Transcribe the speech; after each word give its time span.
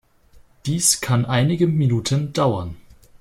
Dies 0.65 0.99
kann 0.99 1.25
einige 1.25 1.67
Minuten 1.67 2.33
dauern. 2.33 2.75